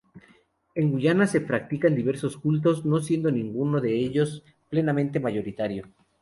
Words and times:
En 0.73 0.91
Guyana 0.93 1.27
se 1.27 1.41
practican 1.41 1.93
diversos 1.93 2.35
cultos, 2.35 2.83
no 2.85 3.01
siendo 3.01 3.29
ninguno 3.29 3.79
de 3.79 3.93
ellos 3.95 4.43
plenamente 4.67 5.19
mayoritario. 5.19 5.89